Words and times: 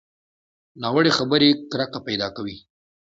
ناوړه 0.81 1.11
خبرې 1.17 1.49
کرکه 1.71 1.99
پیدا 2.07 2.27
کوي 2.35 2.57